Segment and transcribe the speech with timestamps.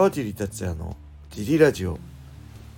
[0.00, 0.96] 川尻達也の
[1.28, 1.98] ジリラジオ。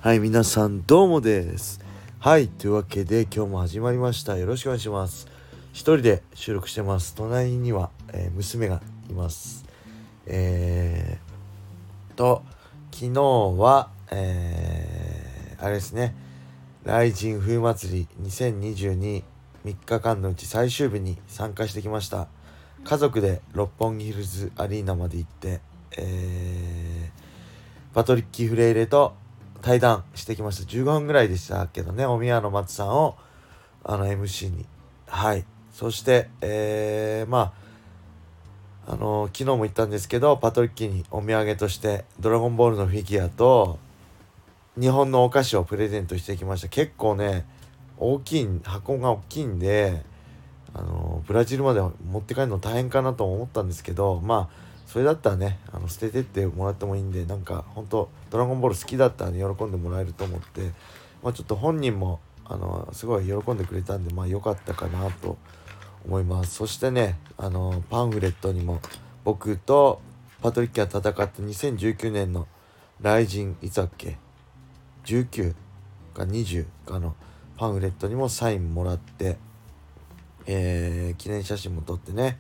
[0.01, 1.81] はい皆さんどうもです。
[2.19, 4.37] はいというわけで今日も始まりました。
[4.37, 5.29] よろしくお願いします。
[5.73, 7.15] 一人で収録してます。
[7.15, 9.65] 隣には、えー、娘がいます。
[10.27, 12.43] えー、と
[12.91, 16.17] 昨日はえー、あれですね。
[16.83, 19.23] 雷神冬祭り20223
[19.63, 22.27] 日間のうち最終日に参加してきました。
[22.83, 25.61] 家族で六本木ヒルズアリーナまで行って
[25.99, 26.92] えー、
[27.95, 29.15] パトリッキー・フレイレと
[29.61, 30.71] 対談してきました。
[30.71, 33.17] 15分ぐらいでしたけどね、お宮の松さんを、
[33.85, 34.67] あの、MC に。
[35.07, 35.45] はい。
[35.73, 37.53] そして、えー、ま
[38.87, 43.79] あ、あの昨日も言ったんですけど、パトリッキーにお土産として、ドラゴンボールのフィギュアと、
[44.81, 46.69] 日本のお菓子をプレゼントしてきました。
[46.69, 47.47] 結構ね、
[47.99, 50.03] 大きい、箱が大きいんで、
[50.75, 60.73] あのブラジルまで持って帰るの大変かなと思ったんですけど、まあ、それだったらねあの捨ててってもらってもいいんでなんか本当ドラゴンボール好きだったら、ね、喜んでもらえると思って、
[61.23, 65.39] まあ、ちょっと本人もあのすごい喜んでくれたんでまあ良かったかなと
[66.05, 66.55] 思います。
[66.55, 68.81] そしてねあのパンフレットにも
[69.25, 70.01] 僕と
[70.43, 72.49] パトリッキが戦った2019年の
[73.03, 74.19] 雷神いつだっけ
[75.05, 75.55] 19
[76.15, 77.15] か20かの
[77.57, 79.37] パンフレットにもサインもらって、
[80.47, 82.39] えー、記念写真も撮ってね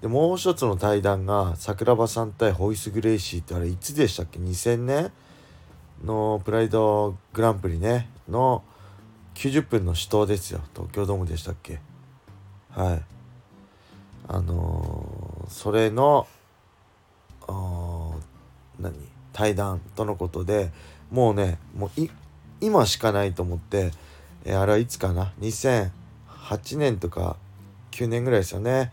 [0.00, 5.12] でもう一つの対談が桜庭さん対ホイス・グレイシーってあれいつでしたっけ？2000年
[6.04, 8.62] のプライドグランプリねの
[9.34, 10.60] 90分の死闘ですよ。
[10.74, 11.80] 東京ドームでしたっけ？
[12.70, 13.02] はい。
[14.28, 16.26] あのー、それの
[18.78, 18.94] 何？
[19.32, 20.70] 対談とのことで
[21.10, 21.90] もうねもう
[22.60, 23.92] 今しかないと思って、
[24.44, 25.90] えー、あれはいつかな？2008
[26.78, 27.36] 年とか
[27.92, 28.92] 9年ぐらいですよね。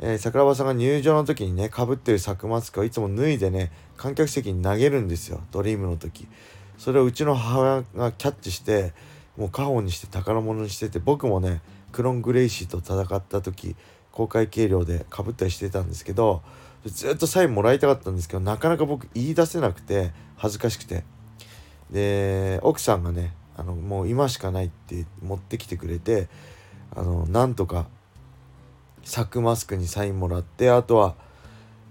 [0.00, 5.40] えー、桜庭さんが入場の時にねかぶってるサクマスクをいつも脱いでね観客席に投げるんですよ。
[5.50, 6.26] ドリームの時。
[6.78, 8.92] それをうちの母親がキャッチして
[9.36, 11.62] もう家宝にして宝物にしてて僕もね
[11.92, 13.76] クロン・グレイシーと戦った時
[14.10, 16.42] 公開計量でかぶったりしてたんですけど
[16.84, 21.04] ずっとサインもらいたかったんですけどなかなか僕言い出せなくて恥ずかしくて。
[21.90, 26.28] で奥さんがねあのもう今しかないって持ってきてくれて
[26.94, 27.86] あのなんとか
[29.04, 31.14] サクマスクにサインもらってあとは、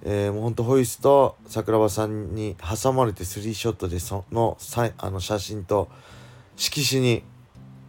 [0.04, 5.90] えー、もうほんとホイスと桜庭さんに挟まれてスリーショットでそのサイあの写真と
[6.56, 7.24] 色紙に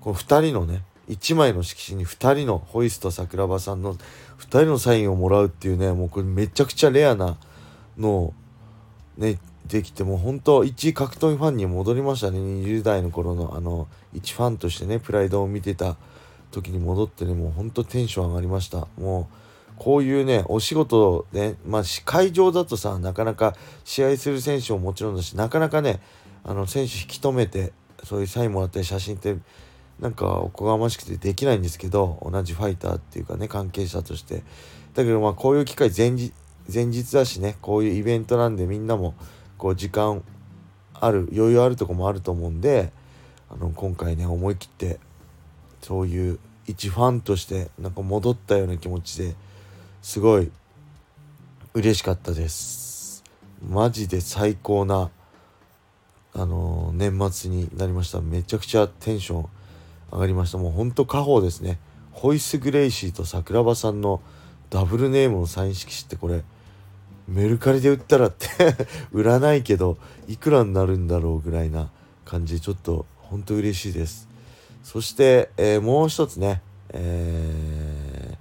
[0.01, 4.01] こう2人のね1枚の色紙に2人のホイスと桜庭さんの2
[4.39, 7.37] 人のサインをもらうっていうねもうこれめちゃくちゃレアな
[7.99, 8.35] のを
[9.17, 12.39] ねできてもう本当一格闘技ファンに戻りましたね。
[12.39, 15.97] 20代の頃のあの一ファンとしてねプライドを見てた
[16.55, 18.87] 時に戻ってねもうほんとテンション上がりました。
[18.99, 19.35] もう
[19.77, 23.55] こういうねお仕事でまあ会場だとさなかなか
[23.85, 26.01] 試合する選手ももちろんだしなかなかね
[26.45, 27.73] あの選手引き止めて
[28.05, 29.37] そういうサインもらったり写真って
[29.99, 34.43] なんかおこがましくてできないんですけど同じファイターっていうかね関係者として。
[34.95, 36.33] だけどまあこういう機会前日
[36.73, 39.15] 前日だしねこういうイベントなんでみんなも
[39.59, 40.23] こう時間
[40.95, 42.93] ある余裕あるとこもあると思うんで
[43.51, 44.99] あの今回ね思い切って
[45.85, 49.35] そういう一ファンとしてなんか戻ったような気持ちで
[50.01, 50.51] すごい
[51.75, 53.23] 嬉しかったです。
[53.69, 55.11] マジで最高な
[56.33, 58.23] あの、年末になりました。
[58.23, 59.47] めちゃくちゃテンション
[60.11, 60.57] 上がりました。
[60.59, 61.79] もうほんと家宝ですね。
[62.13, 64.23] ホイス・グレイシーと桜庭さんの
[64.71, 66.45] ダブルネームのサイン色紙ってこれ
[67.29, 68.49] メルカリで売ったらって
[69.13, 71.91] 売らないけどいくらになるんだろうぐらいな
[72.25, 74.29] 感じでちょっとほんと嬉しいです。
[74.85, 78.37] そして、えー、もう一つね、えー、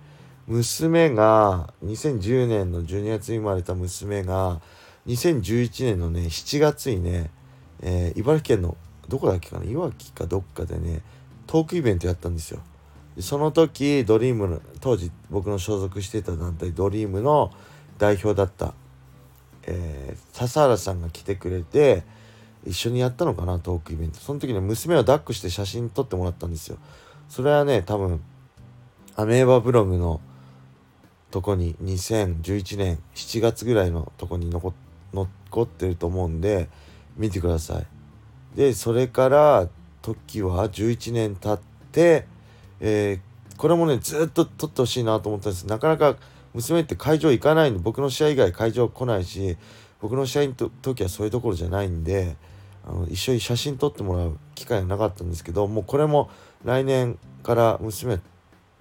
[0.45, 4.61] 娘が2010年の12月に生まれた娘が
[5.07, 7.31] 2011年のね7月にね、
[7.81, 8.77] えー、茨城県の
[9.07, 11.01] どこだっけかないわきかどっかでね
[11.47, 12.59] トークイベントやったんですよ。
[13.19, 17.51] その時ドリームの当時僕の所属してた団体ドリームの
[17.99, 18.73] 代表だった、
[19.63, 22.03] えー、笹原さんが来てくれて
[22.65, 24.19] 一緒にやったのかなトークイベント。
[24.19, 26.77] その時に娘を抱っこして写真撮ってもらったんですよ。
[27.29, 28.21] それはね多分
[29.15, 30.21] アメーバブログの
[31.31, 34.73] とこに2011年7月ぐらいのとこに残
[35.61, 36.69] ってると思うんで
[37.17, 37.87] 見てください。
[38.55, 39.67] でそれから
[40.01, 41.59] 時は11年経っ
[41.91, 42.27] て、
[42.79, 45.65] えー、これもねずっと撮ってほしいなと思ったんです。
[45.67, 46.15] なかなか
[46.53, 49.57] 娘って会場行かないんで僕の試合以外会場来ないし
[50.01, 52.35] 僕の試合の時はそういうところじゃないんで
[52.85, 56.29] あの一緒に写真撮ってもらう機会がなかったんですけどもうこれも
[56.65, 58.19] 来年から娘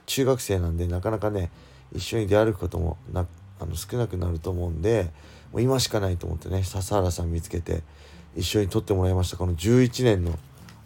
[0.06, 1.50] 中学生なんでなかなかね
[1.94, 3.26] 一緒に出歩くこともな
[3.60, 5.10] あの少なくなると思うんで
[5.52, 7.82] もう今しかないと思ってね笹原さん見つけて
[8.34, 9.36] 一緒に撮ってもらいました。
[9.36, 10.38] この11年の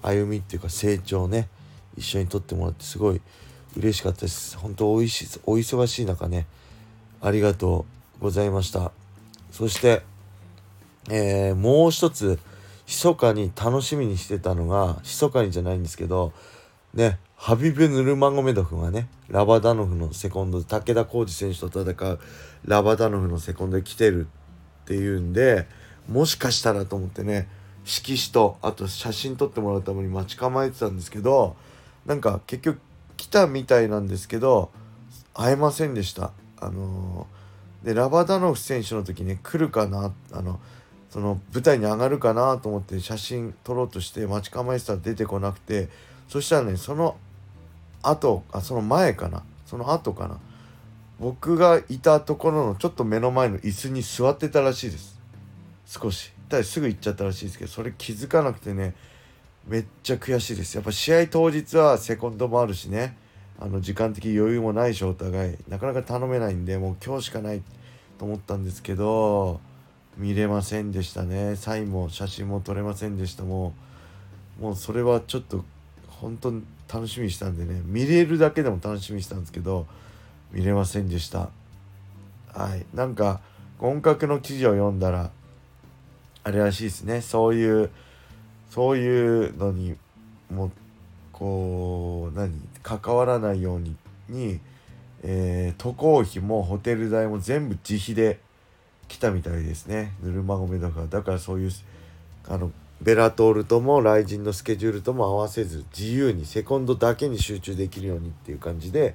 [0.02, 1.48] 歩みっていうか成長ね
[1.96, 3.20] 一緒に撮ってもらってすごい
[3.76, 4.58] 嬉しかったです。
[4.58, 6.46] 本当おいしお忙しい中ね
[7.20, 7.86] ありがと
[8.18, 8.92] うございました。
[9.52, 10.02] そして
[11.08, 12.38] えー、もう一つ
[12.86, 16.32] 密かに楽しみにしてたのが密かにじゃないんですけど
[16.94, 22.20] ねハビブ・ヌルマゴメドフがねラバダノフのセコンド武田浩二選手と戦う
[22.64, 24.26] ラバダノフのセコンドで来てる
[24.82, 25.66] っていうんで
[26.08, 27.48] もしかしたらと思ってね
[27.84, 31.56] 色紙とあと写真撮ってもらうために待ち構えてたんですけど
[32.06, 32.80] なんか結局
[33.16, 34.70] 来たみたいなんですけど
[35.34, 36.32] 会えませんでした。
[36.58, 40.58] あのー、でラバダノフ選手の時ね来るかなあの
[41.16, 45.88] その舞台に上がるかなと思って写真撮ろうとして待ち構えてたら出てこなくて
[46.28, 47.16] そしたらねその
[48.02, 49.42] 後あその前かな？
[49.64, 50.38] その後かな？
[51.18, 55.18] 僕がいたところのちょっと目の前の椅子に座ってたらしいです。
[55.86, 56.34] 少し。
[56.50, 58.94] ただすぐ行っちゃったらしいですけどそれ気づかなくてね
[59.66, 60.74] めっちゃ悔しいです。
[60.74, 63.16] やっぱ試合当日はセコンドもあるしね。
[63.58, 65.56] あの時間的余裕もないしお互い。
[65.66, 67.62] なかなか頼めないんでもう今日しかない
[68.18, 69.62] と思ったんですけど
[70.16, 71.56] 見れませんでしたね。
[71.56, 73.44] サインも写真も撮れませんでした。
[73.44, 73.74] も
[74.58, 75.64] うもうそれはちょっと
[76.08, 77.82] 本当に楽しみにしたんでね。
[77.84, 79.86] 見れるだけでも楽しみにしたんですけど
[80.52, 81.50] 見れませんでした。
[82.54, 82.86] はい。
[82.94, 83.40] なんか
[83.78, 85.30] 本格の記事を読んだら
[86.44, 87.20] あれらしいですね。
[87.20, 87.90] そういう
[88.70, 89.96] そういうのに
[90.50, 90.70] も
[91.32, 92.52] こう何？
[92.82, 93.96] 関わらないように
[94.28, 94.60] に、
[95.22, 98.38] えー、渡航費もホテル代も全部自費で
[99.08, 100.14] 来たみたいですね。
[100.22, 101.06] ヌルマゴメだから。
[101.06, 101.70] だからそういう
[102.48, 102.70] あの
[103.00, 109.14] ベラトールともライジンのスケジュールとも合わせず自由にセコンドだけに集中できるようにっていう感じで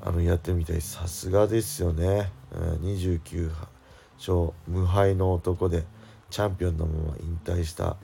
[0.00, 3.50] あのやってみたいさすがですよね、うん、29
[4.18, 5.84] 勝無敗の男で
[6.30, 7.96] チャンピオンのまま引退した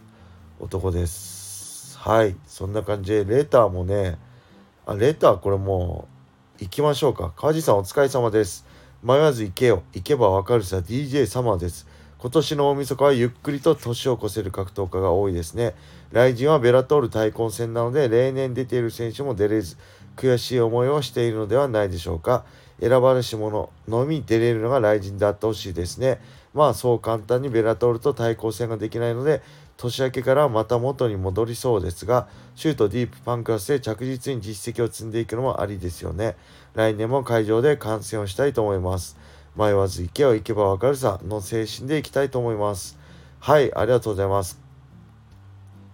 [0.59, 1.99] 男です。
[1.99, 2.37] はい。
[2.47, 4.19] そんな感じでレターもね
[4.87, 6.09] あレターこれも
[6.61, 7.33] う行きましょうか。
[7.37, 8.67] 梶さんお疲れ様です。
[9.03, 11.87] 迷わず行けよ行けばわかるさ DJ サマーです
[12.23, 15.75] 今年の大晦日はゆっくりと年を越せる格闘家が多いですね。
[16.13, 19.79] 来人はベラトール対抗戦なので、例年出ている選手も出れず、
[20.17, 22.45] 悔しい思いをしているのではないでしょうか。
[22.79, 26.21] 選ばれし者のみ出れるのが来人であってほしいですね。
[26.53, 29.41] まあそう簡単にベラトールと対抗戦ができないので、
[29.81, 36.37] 年明けからまた元に戻りそうですが、シュートディープパンクラスで着実に実績を積んでいくのもありですよね。
[36.75, 39.17] 来年も会場で観戦をしたいと思います。
[39.57, 42.99] 迷わず行けば行けばわかるさの精神でいきたいと思います。
[43.39, 44.61] はい、ありがとうございます。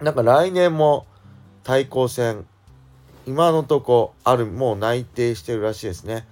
[0.01, 1.07] なんか来年も
[1.63, 2.45] 対抗戦、
[3.25, 6.27] 今のとこある、もう内定してるらしいですね。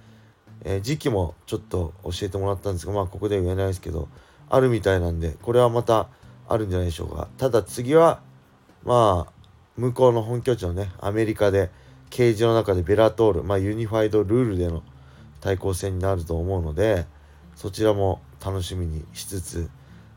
[0.62, 4.08] えー、時期もちょっと教えてもらったんですが、まあここで言えないですけど、
[4.50, 6.08] あるみたいなんで、これはまた
[6.48, 7.28] あるんじゃないでしょうか。
[7.38, 8.20] ただ次は、
[8.84, 9.32] まあ、
[9.76, 11.70] 向こうの本拠地のね、アメリカで、
[12.10, 14.82] ケージの中でベラトール、まあユニファイドルールでの
[15.40, 17.06] 対抗戦になると思うので、
[17.54, 19.70] そちらも楽しみにしつつ、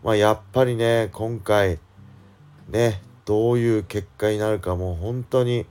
[0.03, 1.79] まあ、やっぱりね、今回、
[2.69, 5.65] ね、どういう結果になるかもう本当に、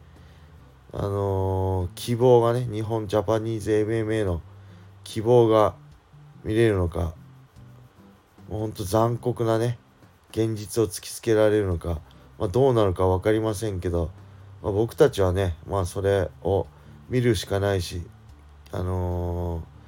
[0.93, 4.43] あのー、希望がね、日本ジャパニーズ MMA の
[5.05, 5.75] 希望が
[6.45, 7.15] 見れるのか、
[8.49, 9.79] もう本当残酷なね、
[10.31, 12.01] 現実を突きつけられるのか、
[12.39, 14.11] まあ、どうなるか分かりませんけど、
[14.63, 16.67] まあ、僕たちはね、まあそれを
[17.09, 18.07] 見るしかないし、
[18.73, 19.79] あのー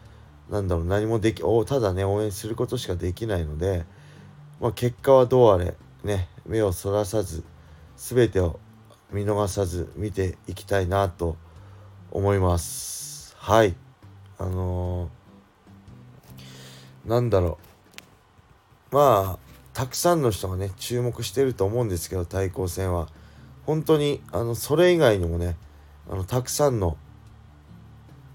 [0.51, 3.85] なんだろう何もできただね応援することしかできないので、
[4.61, 7.45] まあ、結果はどうあれね目をそらさず
[7.97, 8.59] 全てを
[9.13, 11.37] 見逃さず見ていきたいなと
[12.11, 13.37] 思います。
[13.39, 13.75] はい。
[14.39, 17.59] あのー、なんだろ
[18.91, 18.95] う。
[18.95, 23.09] まあたくさんの人がね注目してると思うんですけど対抗戦は。
[23.67, 25.57] 本当にあのそれ以外にもね
[26.11, 26.97] あのたくさんの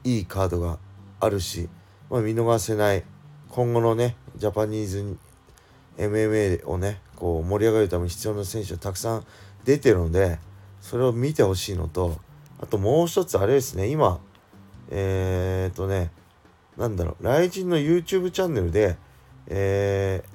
[0.03, 0.77] いいカードが
[1.19, 1.67] あるし
[2.09, 3.03] まあ、見逃せない
[3.49, 5.17] 今後のねジャパニーズ
[5.97, 9.25] MMA をねこう盛り上げるために必要な選手がたくさん
[9.63, 10.39] 出てるので
[10.81, 12.19] それを見てほしいのと
[12.61, 14.19] あともう一つあれですね今
[14.89, 16.11] えー、っとね
[16.77, 18.97] なんだろう雷神の YouTube チャンネルで
[19.47, 20.34] えー、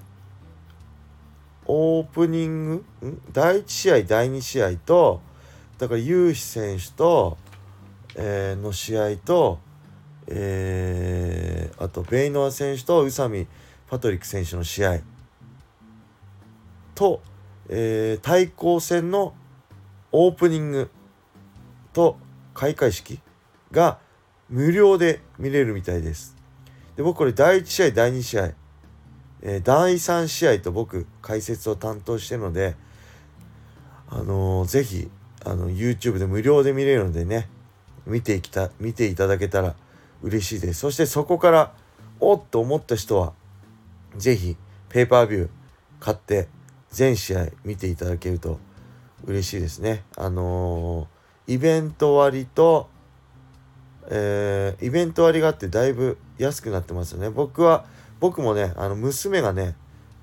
[1.73, 2.85] オープニング？
[3.33, 5.21] 第1試合第2試合と
[5.79, 7.39] だからユーヒ選手と、
[8.17, 9.61] えー、の試合と
[10.33, 13.47] えー、あとベイノア選手と宇佐美
[13.89, 15.01] パトリック選手の試合
[16.95, 17.21] と、
[17.69, 19.35] えー、対抗戦の
[20.13, 20.91] オープニング
[21.93, 22.17] と
[22.55, 23.21] 開会式
[23.73, 23.99] が
[24.49, 26.37] 無料で見れるみたいです。
[26.97, 28.53] で僕これ第1試合第2試合、
[29.43, 32.77] えー、第3試合と僕解説を担当してるので
[34.09, 35.11] あのー、ぜひ
[35.45, 37.49] あの YouTube で無料で見れるのでね
[38.07, 39.75] 見ていきた見ていただけたら
[40.23, 40.81] 嬉しいです。
[40.81, 41.73] そしてそこから
[42.19, 43.33] おっと思った人は
[44.17, 44.57] 是非
[44.89, 45.49] ペーパービュー
[46.01, 46.49] 買って
[46.91, 48.59] 全試合見ていただけると
[49.25, 50.03] 嬉しいですね。
[50.17, 52.89] あのー、イベント割と
[54.13, 57.31] えー、イベント割があってだいぶ安くなってますよね。
[57.31, 57.85] 僕は
[58.21, 59.75] 僕もねあの娘がね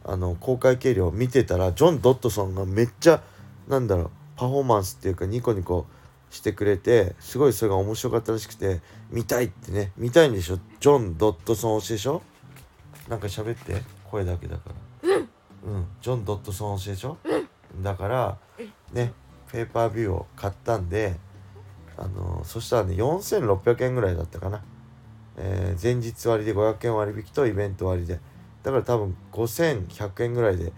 [0.05, 3.21] あの公開計量見てたらジョン・ドットソンがめっちゃ
[3.67, 5.85] なんだろうパフォーマンスっていうかニコニコ
[6.29, 10.59] してくれてすごいそれが面白かったらしくて見たいってね見たいんでしょ？
[10.79, 12.21] ジョン・ドットソン推しでしょ？
[13.09, 14.69] なんか喋って声だけだか
[15.03, 15.09] ら。
[15.09, 15.85] うん。
[16.01, 17.17] ジョン・ドットソン推しでしょ
[17.81, 18.37] だから
[18.93, 19.13] ね
[19.51, 21.15] ペーパービューを買ったんで
[21.97, 24.63] あのそしたらね4600円ぐらいだったかな、
[25.37, 28.19] えー、前日割で500円割引とイベント割で
[28.63, 30.73] だから多分5100円ぐらいで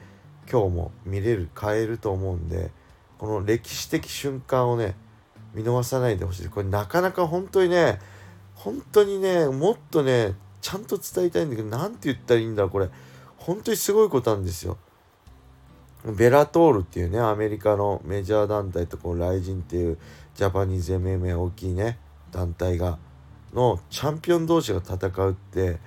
[0.52, 2.72] 今日も見れる買えると思うんで
[3.18, 4.96] この歴史的瞬間をね
[5.54, 8.00] 見逃さないでほしいこれなかなか本当にね
[8.56, 12.90] 本当にねもっとねちゃんと伝えたいんだけど何て言ったらいいんだこれ
[13.38, 14.78] 本当にすごいことなんですよ。
[16.06, 19.98] ベラトールっていうねアメリカのメジャー団体とこうライジンっていう
[20.34, 22.00] ジャパニーズ MMA 大きいね
[22.32, 23.00] 団体が
[23.54, 25.80] のチャンピオン同士が戦うって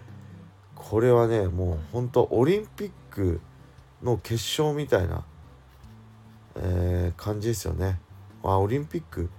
[0.75, 3.41] これはねもうほんとオリンピック
[4.03, 5.25] の決勝みたいな、
[6.57, 8.01] えー、感じですよね。
[8.43, 9.31] あオリンピック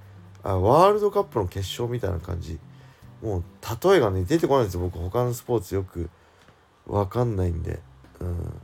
[0.42, 2.60] あワールドカップの決勝みたいな感じ。
[3.22, 3.44] もう
[3.90, 4.82] 例えがね出てこないんですよ。
[4.82, 6.10] 僕他のスポーツよく
[6.86, 7.80] 分かんないんで、
[8.20, 8.62] うん、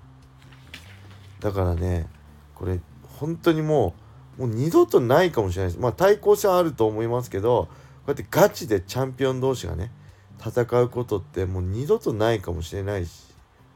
[1.40, 2.08] だからね
[2.56, 2.80] これ
[3.20, 3.94] 本当にも
[4.38, 5.82] うもう二度とないかもしれないです。
[5.82, 7.68] まあ対抗戦あると思いますけど
[8.12, 9.92] うやってガチでチャンピオン同士がね
[10.40, 13.26] 戦うことってもう二度とないかもしれないし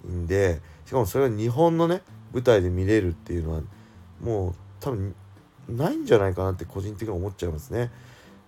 [0.08, 2.02] んでしかもそれが日本のね
[2.34, 3.62] 舞台で見れるっていうのは
[4.22, 5.16] もう多分
[5.68, 7.92] ないんじゃないかなって個人的に思っちゃいますね。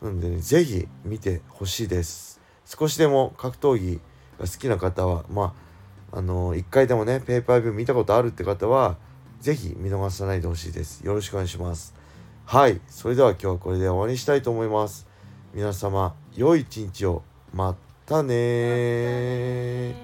[0.01, 2.41] なんで、ね、ぜひ見てほしいです。
[2.65, 3.99] 少しでも格闘技
[4.39, 5.55] が好きな方は、ま
[6.11, 8.97] あ、あのー、一回でもね、ペーパービュー見たことあるって方は、
[9.39, 11.05] ぜひ見逃さないでほしいです。
[11.05, 11.93] よろしくお願いします。
[12.45, 12.81] はい。
[12.87, 15.07] それでは今日はこれで終わりにしたいと思います。
[15.55, 17.23] 皆様良い一日を。
[17.53, 19.95] またね